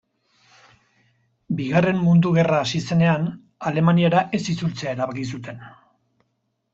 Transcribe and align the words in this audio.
Bigarren 1.57 1.99
Mundu 2.05 2.31
Gerra 2.37 2.61
hasi 2.61 2.81
zenean, 2.87 3.27
Alemaniara 3.73 4.23
ez 4.39 4.43
itzultzea 4.55 4.95
erabaki 4.97 5.27
zuen. 5.37 5.61